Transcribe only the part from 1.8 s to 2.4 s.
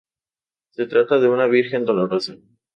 Dolorosa.